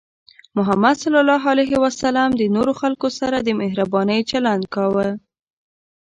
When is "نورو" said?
2.55-2.73